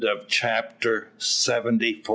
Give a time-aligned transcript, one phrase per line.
[0.27, 2.07] CHAPTER SEVENTY FIVE.